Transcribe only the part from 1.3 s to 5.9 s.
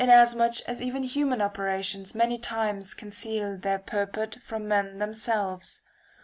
operations many times conceal their purport from men themselves.